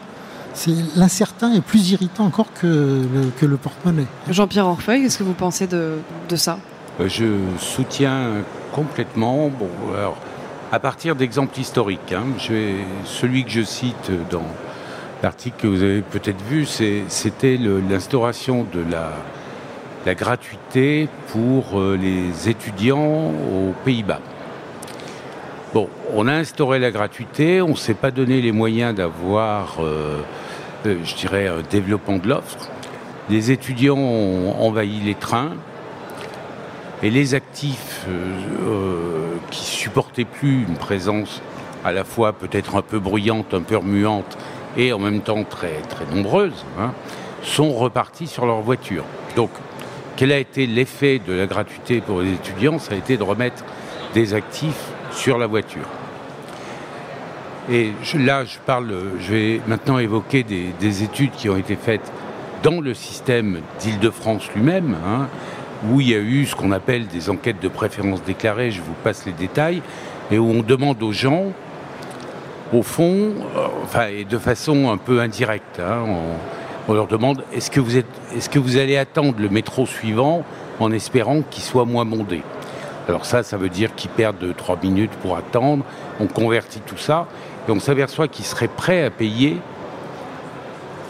[0.56, 4.08] C'est l'incertain est plus irritant encore que le, que le porte-monnaie.
[4.30, 5.98] Jean-Pierre Orfeuille, qu'est-ce que vous pensez de,
[6.30, 6.58] de ça?
[7.02, 7.26] Euh, Je
[7.60, 8.30] soutiens
[8.72, 9.50] complètement.
[9.50, 10.18] Bon, alors,
[10.72, 12.24] à partir d'exemples historiques, hein,
[13.04, 14.48] celui que je cite dans
[15.22, 19.12] l'article que vous avez peut-être vu, c'était l'instauration de la
[20.06, 24.20] la gratuité pour euh, les étudiants aux Pays-Bas.
[25.74, 30.20] Bon, on a instauré la gratuité, on ne s'est pas donné les moyens d'avoir, euh,
[30.86, 32.70] je dirais, un développement de l'offre.
[33.30, 35.54] Les étudiants ont envahi les trains
[37.04, 38.06] et les actifs
[39.52, 41.42] qui supportaient plus une présence
[41.84, 44.38] à la fois peut-être un peu bruyante, un peu remuante
[44.78, 46.94] et en même temps très, très nombreuse, hein,
[47.44, 49.04] sont repartis sur leur voiture.
[49.36, 49.52] Donc
[50.16, 52.80] quel a été l'effet de la gratuité pour les étudiants?
[52.80, 53.64] Ça a été de remettre
[54.14, 55.88] des actifs sur la voiture.
[57.72, 62.12] Et là, je parle, je vais maintenant évoquer des, études qui ont été faites
[62.62, 65.28] dans le système d'Île-de-France lui-même, hein,
[65.90, 68.94] où il y a eu ce qu'on appelle des enquêtes de préférence déclarées, je vous
[69.04, 69.82] passe les détails,
[70.30, 71.46] et où on demande aux gens,
[72.72, 76.04] au fond, euh, enfin, et de façon un peu indirecte, hein,
[76.88, 80.44] on leur demande est-ce que, vous êtes, est-ce que vous allez attendre le métro suivant
[80.80, 82.44] en espérant qu'il soit moins bondé?
[83.08, 85.84] Alors ça, ça veut dire qu'ils perdent 3 minutes pour attendre.
[86.20, 87.28] On convertit tout ça
[87.68, 89.58] et on s'aperçoit qu'ils seraient prêts à payer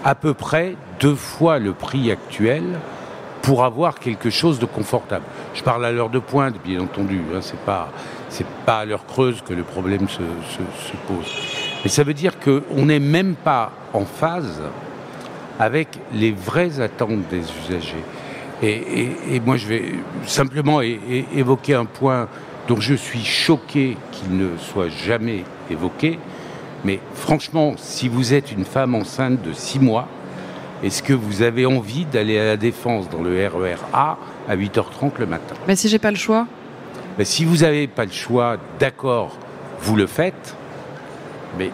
[0.03, 2.63] à peu près deux fois le prix actuel
[3.41, 5.25] pour avoir quelque chose de confortable.
[5.53, 7.21] Je parle à l'heure de pointe, bien entendu.
[7.33, 7.89] Hein, c'est pas
[8.65, 10.21] pas à l'heure creuse que le problème se
[11.07, 11.31] pose.
[11.83, 14.61] Mais ça veut dire qu'on n'est même pas en phase
[15.59, 18.03] avec les vraies attentes des usagers.
[18.63, 19.83] Et, moi, je vais
[20.25, 22.27] simplement évoquer un point
[22.67, 26.19] dont je suis choqué qu'il ne soit jamais évoqué.
[26.85, 30.07] Mais franchement, si vous êtes une femme enceinte de 6 mois,
[30.83, 34.17] est-ce que vous avez envie d'aller à la défense dans le RER A
[34.47, 35.55] à 8h30 le matin?
[35.67, 36.45] Mais si j'ai pas le choix
[37.17, 39.35] mais Si vous n'avez pas le choix, d'accord,
[39.79, 40.55] vous le faites.
[41.57, 41.71] Mais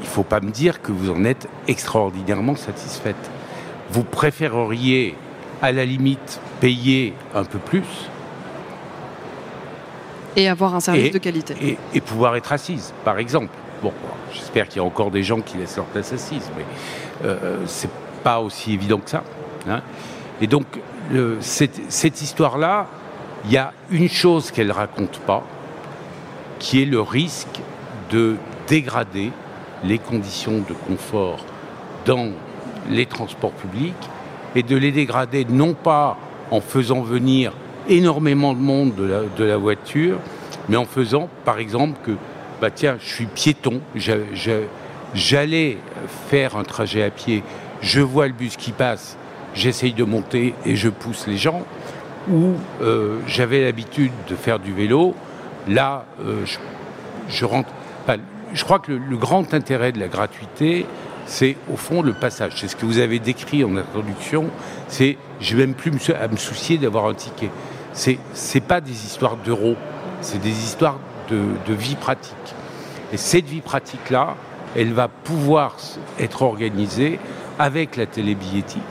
[0.00, 3.30] il ne faut pas me dire que vous en êtes extraordinairement satisfaite.
[3.90, 5.14] Vous préféreriez,
[5.60, 7.84] à la limite, payer un peu plus.
[10.34, 11.78] Et avoir un service de qualité.
[11.92, 13.54] Et, pouvoir être assise, par exemple.
[14.32, 16.64] J'espère qu'il y a encore des gens qui laissent leur place assise, mais
[17.24, 17.90] euh, c'est
[18.22, 19.24] pas aussi évident que ça.
[19.68, 19.80] Hein.
[20.40, 20.66] Et donc,
[21.40, 22.86] cette, histoire-là,
[23.44, 25.42] il y a une chose qu'elle raconte pas,
[26.58, 27.60] qui est le risque
[28.10, 28.36] de
[28.68, 29.32] dégrader
[29.84, 31.44] les conditions de confort
[32.04, 32.30] dans
[32.88, 33.94] les transports publics
[34.54, 36.16] et de les dégrader non pas
[36.50, 37.52] en faisant venir
[37.88, 40.18] énormément de monde de la, voiture,
[40.68, 42.12] mais en faisant par exemple que,
[42.62, 43.80] bah tiens, je suis piéton,
[45.16, 45.78] j'allais
[46.28, 47.42] faire un trajet à pied,
[47.80, 49.16] je vois le bus qui passe,
[49.52, 51.62] j'essaye de monter et je pousse les gens,
[52.30, 55.16] ou euh, j'avais l'habitude de faire du vélo,
[55.66, 56.46] là, euh,
[57.28, 57.68] je, rentre.
[58.54, 60.86] Je crois que le, grand intérêt de la gratuité,
[61.26, 62.52] c'est au fond le passage.
[62.54, 64.50] C'est ce que vous avez décrit en introduction.
[64.86, 67.50] C'est, je vais même plus à me soucier d'avoir un ticket.
[67.92, 69.74] C'est, c'est pas des histoires d'euros,
[70.20, 72.34] c'est des histoires de, vie pratique.
[73.12, 74.36] Et cette vie pratique-là,
[74.76, 75.76] elle va pouvoir
[76.18, 77.18] être organisée
[77.58, 78.82] avec la télébillettique.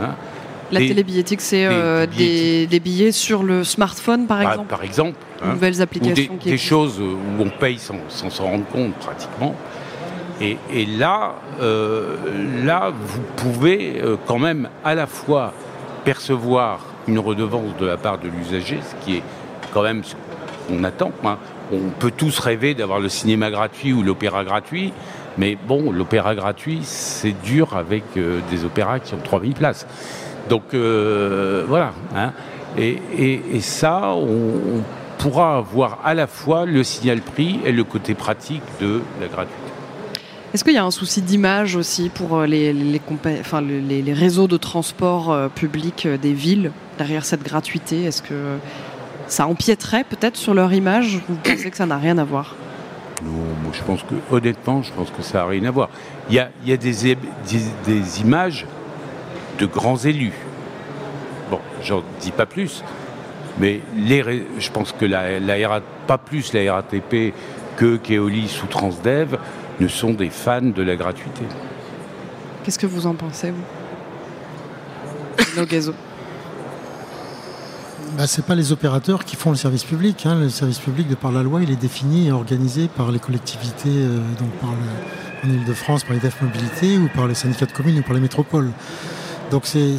[0.00, 0.14] Hein.
[0.70, 5.16] La télébillettique, c'est euh, des, billets sur le smartphone, par exemple Par exemple.
[5.42, 5.52] Hein.
[5.52, 6.34] Nouvelles applications.
[6.34, 9.54] Ou des, choses où on paye sans s'en rendre compte, pratiquement.
[10.40, 12.16] Et, là, euh,
[12.64, 15.52] là, vous pouvez euh, quand même à la fois
[16.04, 19.22] percevoir une redevance de la part de l'usager, ce qui est
[19.72, 20.14] quand même ce
[20.68, 21.10] qu'on attend.
[21.24, 21.38] Hein.
[21.72, 24.92] On peut tous rêver d'avoir le cinéma gratuit ou l'opéra gratuit,
[25.36, 29.86] mais bon, l'opéra gratuit, c'est dur avec des opéras qui ont 3000 places.
[30.48, 31.92] Donc euh, voilà.
[32.14, 32.32] Hein.
[32.76, 34.82] Et, ça, on,
[35.18, 39.58] pourra avoir à la fois le signal prix et le côté pratique de la gratuité.
[40.54, 45.48] Est-ce qu'il y a un souci d'image aussi pour euh, les, réseaux de transport euh,
[45.48, 48.04] public des villes derrière cette gratuité?
[49.28, 52.54] Ça empiéterait peut-être sur leur image Vous pensez que ça n'a rien à voir
[53.24, 55.88] non, moi je pense que, honnêtement, je pense que ça n'a rien à voir.
[56.28, 57.16] Il y a, il y a des,
[57.84, 58.64] des images
[59.58, 60.34] de grands élus.
[61.50, 62.84] Bon, j'en dis pas plus,
[63.58, 67.34] mais les, je pense que la, pas plus la RATP
[67.76, 69.36] que Keolis ou Transdev
[69.80, 71.42] ne sont des fans de la gratuité.
[72.62, 73.64] Qu'est-ce que vous en pensez, vous?
[75.56, 75.94] Nogazo
[78.18, 80.26] bah, Ce pas les opérateurs qui font le service public.
[80.26, 80.34] Hein.
[80.34, 83.88] Le service public, de par la loi, il est défini et organisé par les collectivités,
[83.88, 87.72] euh, donc par le, en Ile-de-France, par les DEF Mobilité ou par les syndicats de
[87.72, 88.72] communes ou par les métropoles.
[89.52, 89.94] Donc c'est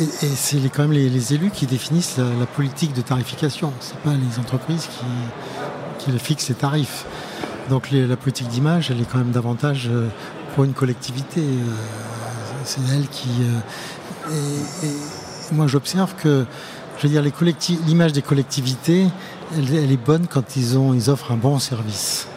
[0.00, 3.72] et, c'est quand même les, élus qui définissent la, politique de tarification.
[3.80, 4.88] Ce pas les entreprises
[5.98, 7.04] qui, qui fixent les tarifs.
[7.70, 10.08] Donc la politique d'image, elle est quand même davantage euh,
[10.54, 11.40] pour une collectivité.
[11.40, 11.74] Euh,
[12.64, 13.28] c'est elle qui.
[14.32, 14.90] et,
[15.52, 16.46] moi, j'observe que
[17.02, 17.32] je veux dire,
[17.86, 19.06] l'image des collectivités,
[19.56, 22.28] elle, est bonne quand ils, ont, ils offrent un bon service.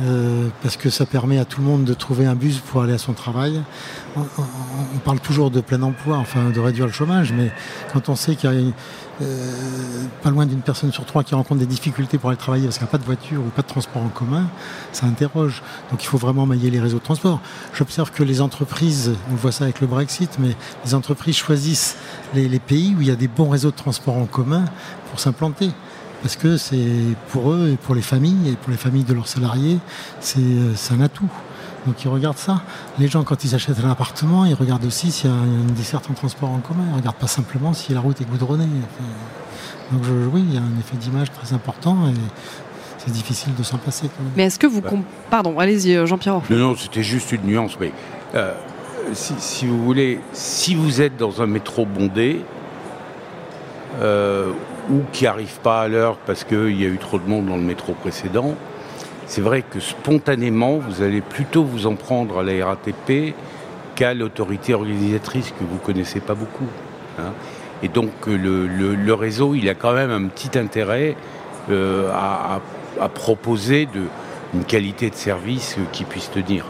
[0.00, 2.94] Euh, parce que ça permet à tout le monde de trouver un bus pour aller
[2.94, 3.62] à son travail.
[4.16, 7.52] On, parle toujours de plein emploi, enfin de réduire le chômage, mais
[7.92, 8.72] quand on sait qu'il y a
[9.22, 12.78] euh, pas loin d'une personne sur trois qui rencontre des difficultés pour aller travailler parce
[12.78, 14.48] qu'il n'y a pas de voiture ou pas de transport en commun,
[14.90, 15.62] ça interroge.
[15.92, 17.40] Donc il faut vraiment mailler les réseaux de transport.
[17.72, 21.96] J'observe que les entreprises, on voit ça avec le Brexit, mais les entreprises choisissent
[22.34, 24.64] les, les pays où il y a des bons réseaux de transport en commun
[25.10, 25.70] pour s'implanter
[26.24, 26.88] parce que c'est
[27.28, 29.76] pour eux et pour les familles et pour les familles de leurs salariés,
[30.20, 31.28] c'est euh, un atout.
[31.86, 32.62] Donc ils regardent ça.
[32.98, 36.08] Les gens, quand ils achètent un appartement, ils regardent aussi s'il y a une desserte
[36.10, 36.84] en transport en commun.
[36.86, 38.64] Ils ne regardent pas simplement si la route est goudronnée.
[39.92, 42.14] donc oui, il y a un effet d'image très important et
[42.96, 44.08] c'est difficile de s'en passer.
[44.34, 44.80] Mais est-ce que vous...
[45.28, 46.40] Pardon, allez-y euh, Jean-Pierre.
[46.48, 47.76] Non, non, c'était juste une nuance.
[47.78, 47.92] Mais
[48.34, 48.54] euh,
[49.12, 52.40] si, vous voulez, si vous êtes dans un métro bondé,
[54.90, 57.56] ou qui n'arrivent pas à l'heure parce qu'il y a eu trop de monde dans
[57.56, 58.54] le métro précédent,
[59.26, 63.34] c'est vrai que spontanément, vous allez plutôt vous en prendre à la RATP
[63.94, 66.68] qu'à l'autorité organisatrice que vous connaissez pas beaucoup.
[67.18, 67.32] Hein.
[67.82, 71.16] Et donc le, réseau, il a quand même un petit intérêt
[71.70, 72.60] euh, à,
[73.08, 73.88] proposer
[74.54, 76.64] une qualité de service qui puisse tenir.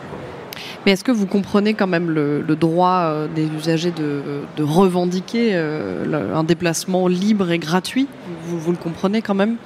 [0.84, 6.34] Mais est-ce que vous comprenez quand même le, droit euh, des usagers de, revendiquer euh,
[6.34, 8.06] un déplacement libre et gratuit?
[8.46, 9.56] Vous, le comprenez quand même?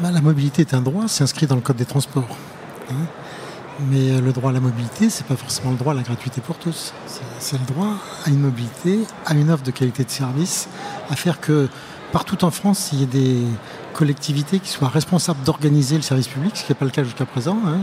[0.00, 2.36] Bah, La mobilité est un droit, c'est inscrit dans le Code des transports.
[2.90, 3.06] Hein.
[3.88, 6.02] Mais euh, le droit à la mobilité, ce n'est pas forcément le droit à la
[6.02, 6.92] gratuité pour tous.
[7.38, 10.68] C'est le droit à une mobilité, à une offre de qualité de service,
[11.08, 11.68] à faire que
[12.12, 13.42] partout en France, il y ait des
[13.92, 17.26] collectivités qui soient responsables d'organiser le service public, ce qui n'est pas le cas jusqu'à
[17.26, 17.58] présent.
[17.66, 17.78] Hein.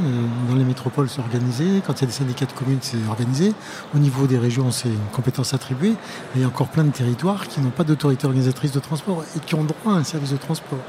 [0.49, 1.81] Dans les métropoles, c'est organisé.
[1.85, 3.53] Quand il y a des syndicats de communes, c'est organisé.
[3.95, 5.93] Au niveau des régions, c'est une compétence attribuée.
[6.35, 9.39] il y a encore plein de territoires qui n'ont pas d'autorité organisatrice de transport et
[9.39, 10.79] qui ont droit à un service de transport.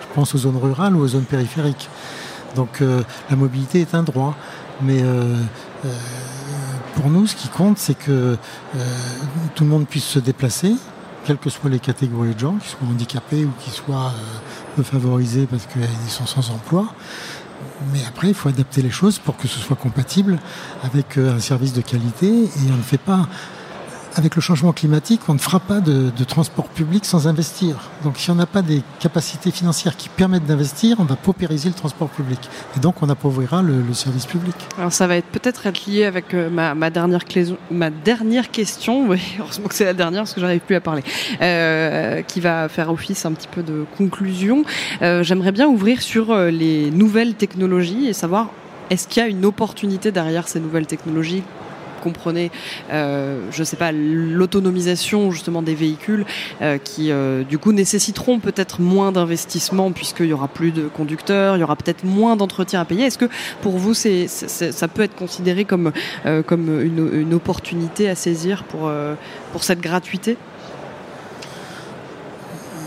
[0.00, 1.88] Je pense aux zones rurales ou aux zones périphériques.
[2.56, 4.34] Donc euh, la mobilité est un droit.
[4.82, 5.36] Mais euh,
[5.84, 5.88] euh,
[6.94, 8.36] pour nous, ce qui compte, c'est que
[9.54, 10.74] tout le monde puisse se déplacer,
[11.26, 14.82] quelles que soient les catégories de gens, qu'ils soient handicapés ou qu'ils soient euh, peu
[14.82, 16.86] favorisés parce qu'ils sont sans emploi.
[17.92, 20.38] Mais après, il faut adapter les choses pour que ce soit compatible
[20.82, 23.28] avec euh, un service de qualité et on ne fait pas
[24.16, 27.90] avec le changement climatique, on ne fera pas de, transport public sans investir.
[28.02, 31.74] Donc si on n'a pas des capacités financières qui permettent d'investir, on va paupériser le
[31.74, 32.38] transport public.
[32.76, 34.54] Et donc on appauvrira le, service public.
[34.78, 37.20] Alors ça va être peut-être être lié avec euh, ma, dernière
[37.70, 41.02] ma dernière question, oui, heureusement que c'est la dernière parce que j'arrive plus à parler,
[41.40, 44.64] euh, qui va faire office un petit peu de conclusion.
[45.02, 48.48] Euh, j'aimerais bien ouvrir sur les nouvelles technologies et savoir
[48.90, 51.42] est-ce qu'il y a une opportunité derrière ces nouvelles technologies?
[52.06, 52.52] Comprenez,
[52.90, 56.24] euh, je ne sais pas, l'autonomisation justement des véhicules
[56.62, 61.56] euh, qui euh, du coup nécessiteront peut-être moins d'investissement puisqu'il y aura plus de conducteurs,
[61.56, 63.06] il y aura peut-être moins d'entretien à payer.
[63.06, 63.28] Est-ce que
[63.60, 65.92] pour vous ça peut être considéré comme,
[66.24, 68.90] une, opportunité à saisir pour,
[69.52, 70.36] pour cette gratuité?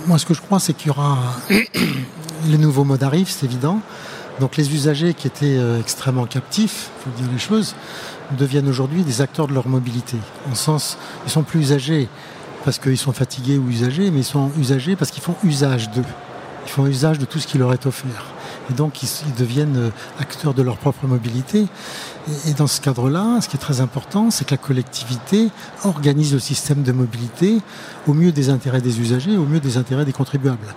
[0.07, 1.19] Moi ce que je crois c'est qu'il y aura
[2.47, 3.81] les nouveaux modes arrivent, c'est évident.
[4.39, 7.75] Donc les usagers qui étaient extrêmement captifs, il faut dire les choses,
[8.37, 10.17] deviennent aujourd'hui des acteurs de leur mobilité.
[10.49, 12.07] En sens, ils sont plus usagers
[12.63, 16.05] parce qu'ils sont fatigués ou usagers, mais ils sont usagers parce qu'ils font usage d'eux.
[16.65, 18.25] Ils font usage de tout ce qui leur est offert.
[18.69, 21.67] Et donc, ils, deviennent euh, acteurs de leur propre mobilité.
[22.47, 25.49] Et, dans ce cadre-là, ce qui est très important, c'est que la collectivité
[25.83, 27.59] organise le système de mobilité
[28.07, 30.75] au mieux des intérêts des usagers, au mieux des intérêts des contribuables.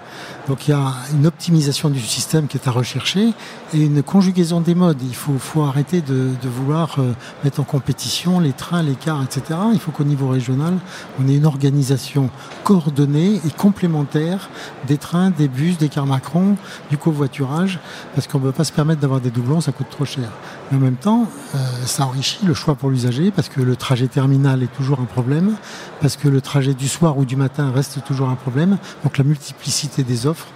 [0.49, 3.33] Donc il y a une optimisation du système qui est à rechercher
[3.73, 5.01] et une conjugaison des modes.
[5.03, 7.13] Il faut, arrêter de, de, vouloir euh,
[7.45, 9.59] mettre en compétition les trains, les cars, etc.
[9.73, 10.75] Il faut qu'au niveau régional,
[11.21, 12.31] on ait une organisation
[12.65, 14.51] coordonnée et complémentaire
[14.87, 16.57] des trains, des bus, des cars Macron,
[16.91, 17.79] du covoiturage,
[18.15, 20.29] parce qu'on ne peut pas se permettre d'avoir des doublons, ça coûte trop cher.
[20.71, 24.09] Mais en même temps, euh, ça enrichit le choix pour l'usager, parce que le trajet
[24.09, 25.57] terminal est toujours un problème,
[26.01, 28.79] parce que le trajet du soir ou du matin reste toujours un problème.
[29.05, 30.49] Donc la multiplicité des offres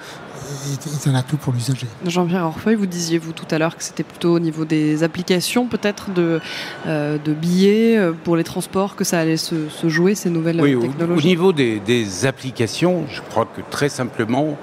[0.73, 1.87] est, un atout pour l'usager.
[2.05, 5.67] Jean-Pierre Orfeuille, vous disiez vous tout à l'heure que c'était plutôt au niveau des applications
[5.67, 6.41] peut-être de,
[6.87, 10.79] euh, de billets euh, pour les transports que ça allait se, jouer ces nouvelles oui,
[10.79, 11.27] technologies.
[11.27, 14.57] Au, niveau des, applications, je crois que très simplement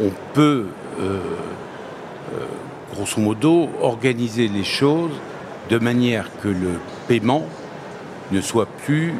[0.00, 0.66] on peut
[2.94, 5.12] grosso modo organiser les choses
[5.70, 7.44] de manière que le paiement
[8.30, 9.14] ne soit plus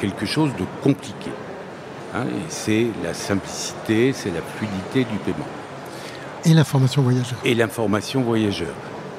[0.00, 1.30] quelque chose de compliqué.
[2.14, 5.46] Hein, et c'est la simplicité, c'est la fluidité du paiement.
[6.44, 7.38] Et l'information voyageur.
[7.44, 8.74] Et l'information voyageur.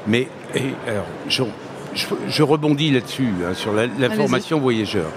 [0.07, 0.27] Mais
[0.87, 5.11] alors, je, rebondis là-dessus, hein, sur l'information voyageur.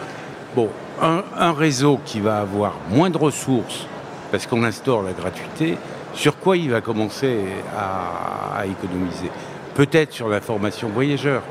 [0.55, 0.69] Bon,
[1.01, 3.87] un, réseau qui va avoir moins de ressources
[4.31, 5.77] parce qu'on instaure la gratuité,
[6.15, 7.39] sur quoi il va commencer
[7.77, 9.31] à, économiser?
[9.75, 11.43] Peut-être sur l'information voyageur.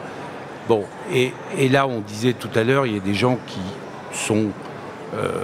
[0.67, 1.33] Bon, et,
[1.69, 3.59] là, on disait tout à l'heure, il y a des gens qui
[4.13, 4.47] sont
[5.15, 5.43] euh,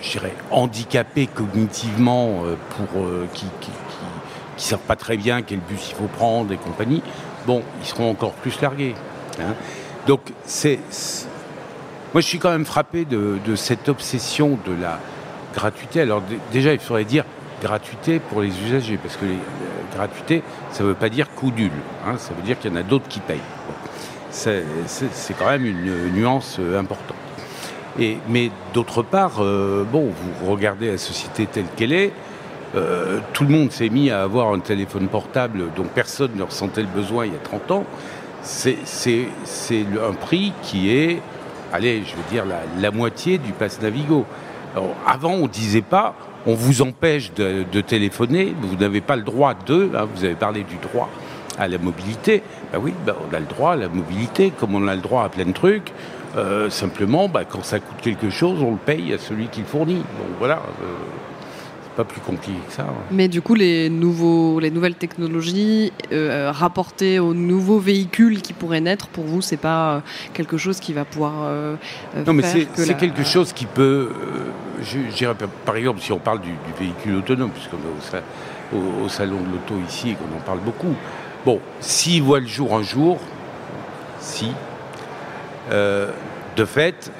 [0.00, 3.50] je dirais, handicapés cognitivement, euh, pour, euh, qui ne
[4.56, 7.02] savent pas très bien quel bus il faut prendre et compagnie,
[7.46, 8.94] bon, ils seront encore plus largués.
[9.40, 9.54] Hein.
[10.06, 10.78] Donc, c'est.
[12.14, 14.98] Moi, je suis quand même frappé de, cette obsession de la
[15.54, 16.00] gratuité.
[16.00, 16.22] Alors,
[16.52, 17.24] déjà, il faudrait dire
[17.62, 21.72] gratuité pour les usagers, parce que la gratuité, ça ne veut pas dire coût nul.
[22.06, 22.16] Hein.
[22.18, 23.38] ça veut dire qu'il y en a d'autres qui payent.
[24.30, 24.64] C'est
[25.38, 27.16] quand même une nuance euh, importante
[28.28, 32.12] mais d'autre part, euh, bon, vous regardez la société telle qu'elle est,
[32.76, 36.82] euh, tout le monde s'est mis à avoir un téléphone portable dont personne ne ressentait
[36.82, 37.84] le besoin il y a 30 ans.
[38.42, 38.76] C'est
[40.00, 41.20] un prix qui est,
[41.72, 42.44] allez, je veux dire,
[42.78, 44.24] la, moitié du pass Navigo.
[45.06, 46.14] avant, on ne disait pas,
[46.46, 50.64] on vous empêche de, téléphoner, vous n'avez pas le droit de, hein, vous avez parlé
[50.64, 51.08] du droit
[51.58, 52.42] à la mobilité.
[52.72, 55.24] Ben oui, ben on a le droit à la mobilité, comme on a le droit
[55.24, 55.92] à plein de trucs.
[56.36, 59.66] Euh, simplement, bah, quand ça coûte quelque chose, on le paye à celui qui le
[59.66, 59.96] fournit.
[59.96, 60.86] Donc voilà, euh,
[61.98, 62.86] pas plus compliqué que ça.
[63.10, 68.80] Mais du coup, les, nouveaux, les nouvelles technologies euh, rapportées aux nouveaux véhicules qui pourraient
[68.80, 71.32] naître, pour vous, c'est pas quelque chose qui va pouvoir.
[72.26, 74.10] non, mais c'est quelque chose qui peut.
[74.82, 75.26] je,
[75.66, 78.22] par exemple, si on parle du, véhicule autonome, puisqu'on est
[78.76, 80.94] au, au, salon de l'auto ici et qu'on en parle beaucoup.
[81.44, 83.18] Bon, s'il voit le jour un jour,
[84.20, 84.52] si,
[85.72, 86.10] euh,
[86.56, 87.12] de fait,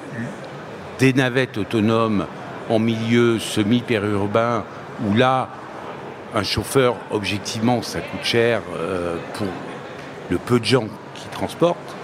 [0.99, 2.25] des navettes autonomes
[2.69, 4.63] en milieu semi-périurbain,
[5.05, 5.49] où là,
[6.35, 9.47] un chauffeur, objectivement, ça coûte cher euh, pour
[10.29, 11.95] le peu de gens qui transportent,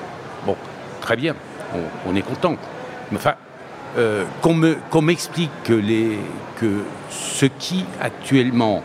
[0.45, 0.56] bon,
[1.01, 1.36] très bien,
[2.08, 2.56] on, est content.
[3.12, 3.36] Mais enfin,
[3.97, 5.80] euh, qu'on m'explique que,
[6.60, 8.82] que ce qui actuellement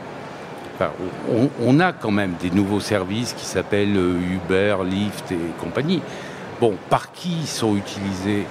[1.30, 6.00] on, on, a quand même des nouveaux services qui s'appellent Uber, Lyft et compagnie.
[6.60, 8.46] Bon, par qui ils sont utilisés?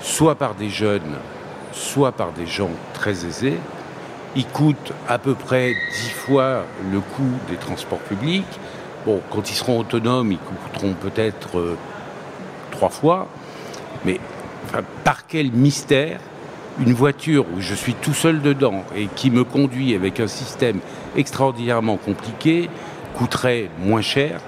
[0.00, 1.16] Soit par des jeunes,
[1.76, 3.58] soit par des gens très aisés.
[4.34, 8.44] Ils coûtent à peu près dix fois le coût des transports publics.
[9.04, 11.76] Bon, quand ils seront autonomes, ils coûteront peut-être euh,
[12.70, 13.28] trois fois.
[14.04, 14.18] Mais
[15.04, 16.20] par quel mystère
[16.78, 20.80] une voiture où je suis tout seul dedans et qui me conduit avec un système
[21.16, 22.68] extraordinairement compliqué
[23.14, 24.40] coûterait moins cher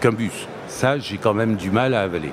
[0.00, 0.46] qu'un bus?
[0.68, 2.32] Ça, j'ai quand même du mal à avaler.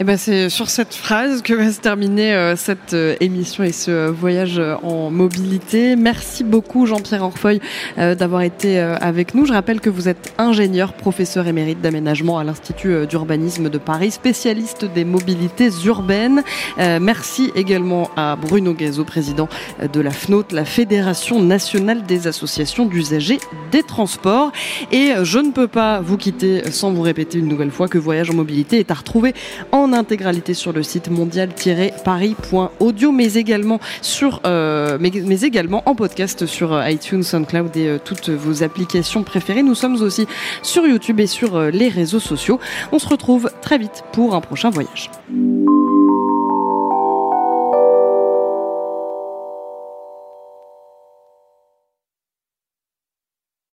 [0.00, 3.64] Et eh ben c'est sur cette phrase que va se terminer euh, cette euh, émission
[3.64, 5.94] et ce voyage euh, en mobilité.
[5.94, 7.60] Merci beaucoup Jean-Pierre Orfeuille
[7.98, 9.44] d'avoir été avec nous.
[9.44, 14.86] Je rappelle que vous êtes ingénieur, professeur émérite d'aménagement à l'Institut d'urbanisme de Paris, spécialiste
[14.86, 16.42] des mobilités urbaines.
[16.78, 19.48] merci également à Bruno Gazo, président
[19.92, 24.52] de la FNOT, la Fédération nationale des associations d'usagers des transports.
[24.92, 28.30] Et je ne peux pas vous quitter sans vous répéter une nouvelle fois que Voyage
[28.30, 29.34] en mobilité est à retrouver
[29.72, 35.10] en intégralité sur le site mondial-paris.audio, mais également sur, euh, mais,
[35.42, 39.62] également en podcast sur euh, iTunes, SoundCloud et euh, toutes vos applications préférées.
[39.62, 40.26] Nous sommes aussi
[40.62, 42.58] sur YouTube et sur les réseaux sociaux.
[42.92, 45.10] On se retrouve très vite pour un prochain voyage.